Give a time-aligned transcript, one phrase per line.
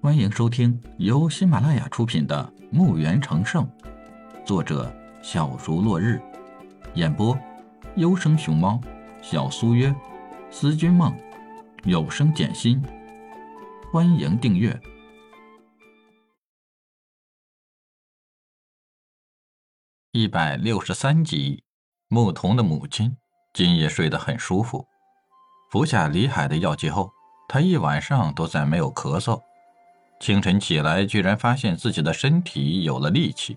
[0.00, 3.66] 欢迎收听由喜马拉雅出品的《墓园成圣》，
[4.46, 4.94] 作者
[5.24, 6.22] 小竹落日，
[6.94, 7.36] 演播
[7.96, 8.80] 优生熊猫、
[9.20, 9.92] 小苏约、
[10.52, 11.12] 思君梦、
[11.82, 12.80] 有声简心。
[13.92, 14.80] 欢迎订阅
[20.12, 21.64] 一百六十三集。
[22.06, 23.16] 牧童的母亲
[23.52, 24.86] 今夜睡得很舒服，
[25.72, 27.10] 服下李海的药剂后，
[27.48, 29.42] 他一晚上都再没有咳嗽。
[30.20, 33.56] 清晨起来，居然发现自己的身体有了力气。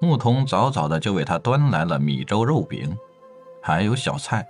[0.00, 2.96] 牧童早早的就为他端来了米粥、肉饼，
[3.62, 4.46] 还有小菜。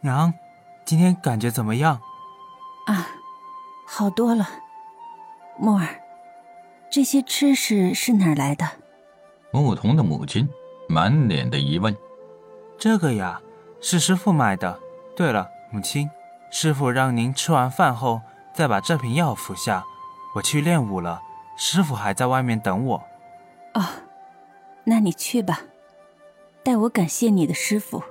[0.00, 0.32] 娘，
[0.84, 2.00] 今天感觉怎么样？
[2.86, 3.08] 啊，
[3.86, 4.46] 好多了。
[5.58, 6.02] 木儿，
[6.90, 8.68] 这些吃食是哪儿来的？
[9.52, 10.46] 牧童的母亲
[10.88, 11.96] 满脸的疑问。
[12.78, 13.40] 这个呀，
[13.80, 14.78] 是师傅买的。
[15.16, 16.10] 对了，母亲，
[16.50, 18.20] 师傅让您吃完饭后
[18.52, 19.84] 再把这瓶药服下。
[20.36, 21.22] 我去练武了，
[21.56, 23.02] 师傅还在外面等我。
[23.72, 23.82] 哦，
[24.84, 25.60] 那你去吧，
[26.62, 28.02] 代我感谢你的师傅。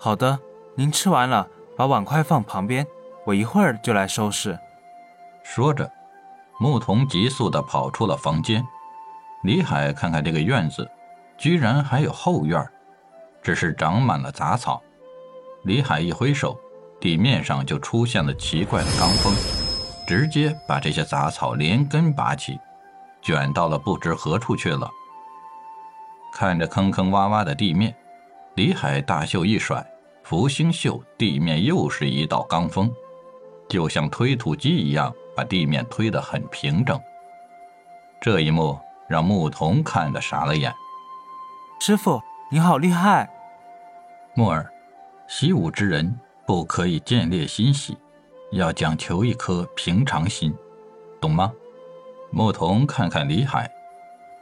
[0.00, 0.38] 好的，
[0.74, 2.86] 您吃完了，把碗筷放旁边，
[3.26, 4.58] 我一会儿就来收拾。
[5.42, 5.92] 说着，
[6.58, 8.66] 牧童急速地跑出了房间。
[9.42, 10.90] 李海看看这个院子，
[11.36, 12.66] 居然还有后院。
[13.42, 14.80] 只是长满了杂草，
[15.64, 16.58] 李海一挥手，
[16.98, 19.34] 地面上就出现了奇怪的罡风，
[20.06, 22.58] 直接把这些杂草连根拔起，
[23.20, 24.90] 卷到了不知何处去了。
[26.32, 27.94] 看着坑坑洼洼的地面，
[28.54, 29.84] 李海大袖一甩，
[30.22, 32.90] 福星袖，地面又是一道罡风，
[33.68, 37.00] 就像推土机一样，把地面推得很平整。
[38.20, 38.78] 这一幕
[39.08, 40.72] 让牧童看得傻了眼，
[41.80, 42.20] 师傅。
[42.50, 43.30] 你好厉害，
[44.34, 44.70] 木儿，
[45.26, 47.96] 习武之人不可以见猎心喜，
[48.52, 50.54] 要讲求一颗平常心，
[51.20, 51.52] 懂吗？
[52.30, 53.70] 牧童看看李海，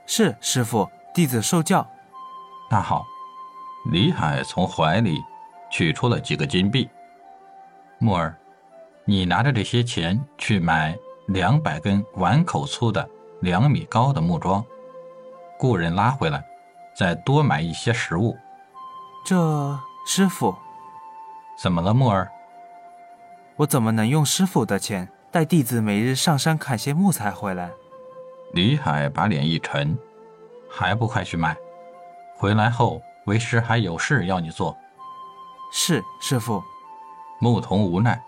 [0.07, 1.87] 是师傅，弟子受教。
[2.71, 3.05] 那好，
[3.91, 5.19] 李海从怀里
[5.71, 6.89] 取出了几个金币。
[7.99, 8.37] 木儿，
[9.05, 10.97] 你拿着这些钱去买
[11.27, 13.09] 两百根碗口粗的、
[13.41, 14.65] 两米高的木桩，
[15.59, 16.45] 雇人拉回来。
[16.93, 18.37] 再多买一些食物。
[19.25, 20.55] 这师傅，
[21.57, 22.31] 怎么了，木儿？
[23.61, 27.71] 我怎么能用师傅的钱带弟子每日上山砍些木材回来？
[28.55, 29.99] 李海把脸一沉，
[30.71, 31.55] 还不快去卖？
[32.39, 34.75] 回来后为师还有事要你做。
[35.71, 36.63] 是师傅。
[37.39, 38.19] 牧童无奈，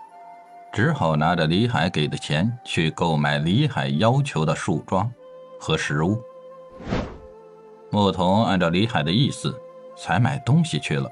[0.71, 5.11] 只好拿着李海给的钱去购买李海要求的树桩
[5.59, 6.21] 和食物。
[7.89, 9.59] 牧童按照李海的意思，
[9.97, 11.09] 才买东西去了。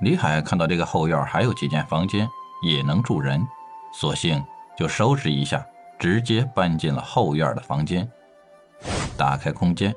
[0.00, 2.28] 李海看到这个后院还有几间房间
[2.62, 3.46] 也能住人，
[3.92, 4.44] 索性
[4.76, 5.66] 就收拾一下，
[5.98, 8.08] 直接搬进了后院的房间。
[9.16, 9.94] 打开空间，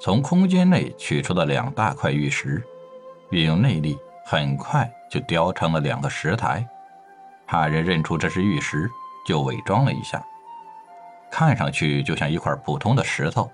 [0.00, 2.62] 从空间内取出了两大块玉石，
[3.30, 6.66] 运用内力，很快就雕成了两个石台。
[7.46, 8.88] 怕人认出这是玉石，
[9.26, 10.24] 就伪装了一下，
[11.30, 13.50] 看上去就像一块普通的石头。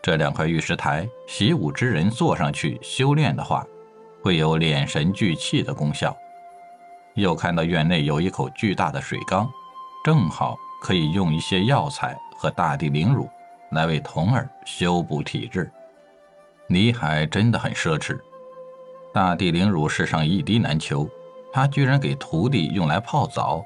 [0.00, 3.66] 这两块玉石台，习武之人坐上去修炼的话，
[4.22, 6.16] 会有敛神聚气的功效。
[7.18, 9.50] 又看到院内有一口巨大的水缸，
[10.04, 13.28] 正好可以用一些药材和大地灵乳
[13.72, 15.70] 来为童儿修补体质。
[16.68, 18.16] 李海真的很奢侈，
[19.12, 21.08] 大地灵乳世上一滴难求，
[21.52, 23.64] 他居然给徒弟用来泡澡。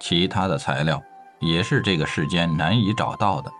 [0.00, 1.00] 其他的材料
[1.38, 3.50] 也是这个世间难以找到的。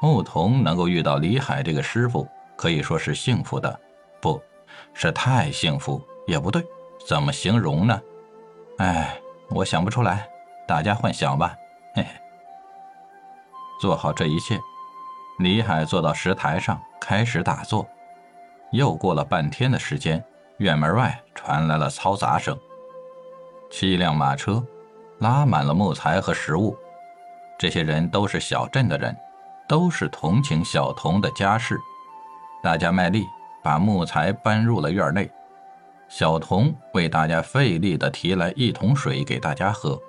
[0.00, 2.26] 牧童能够遇到李海这个师傅，
[2.56, 3.78] 可以说是幸福的，
[4.20, 4.40] 不
[4.94, 6.64] 是太幸福也不对，
[7.06, 8.00] 怎么形容呢？
[8.78, 9.16] 哎，
[9.50, 10.28] 我想不出来，
[10.66, 11.56] 大家幻想吧。
[11.94, 12.08] 嘿嘿。
[13.80, 14.58] 做好这一切，
[15.38, 17.86] 李海坐到石台上开始打坐。
[18.72, 20.22] 又过了半天的时间，
[20.58, 22.58] 院门外传来了嘈杂声，
[23.70, 24.64] 七辆马车
[25.18, 26.76] 拉满了木材和食物，
[27.58, 29.16] 这些人都是小镇的人。
[29.66, 31.80] 都是同情小童的家事，
[32.62, 33.24] 大家卖力
[33.62, 35.30] 把木材搬入了院内。
[36.08, 40.00] 小童为大家费力地提来一桶水给大家喝。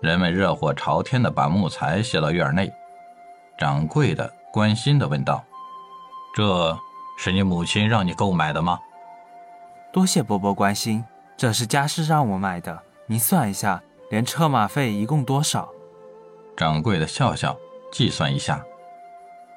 [0.00, 2.72] 人们热火朝天地把木材卸到院内。
[3.58, 5.44] 掌柜的关心地问道
[6.34, 6.76] ：“这
[7.16, 8.78] 是你母亲让你购买的吗？”
[9.92, 11.04] 多谢伯伯关心，
[11.36, 12.82] 这是家师让我买的。
[13.06, 15.68] 您算一下，连车马费一共多少？
[16.56, 17.56] 掌柜的笑笑。
[17.92, 18.64] 计算一下，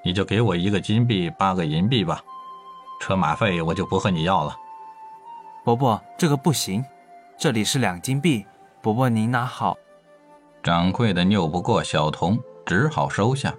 [0.03, 2.21] 你就给我一个金币，八个银币吧。
[2.99, 4.53] 车马费我就不和你要了。
[5.65, 6.85] 伯伯，这个不行，
[7.39, 8.45] 这里是两金币，
[8.83, 9.75] 伯伯您拿好。
[10.61, 13.51] 掌柜的拗不过小童，只好收下，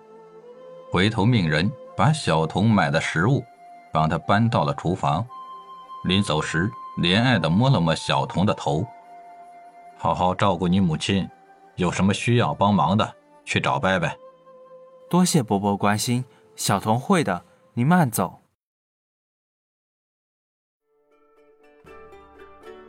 [0.92, 3.44] 回头命人把小童买的食物
[3.92, 5.26] 帮他搬到了厨房。
[6.04, 6.70] 临走时，
[7.02, 8.86] 怜爱的摸了摸小童的头
[9.98, 11.28] ：“好好照顾你母亲，
[11.74, 14.08] 有什么需要帮忙的，去找伯伯。”
[15.10, 16.24] 多谢伯伯关心，
[16.54, 17.42] 小童会的，
[17.74, 18.38] 您慢走。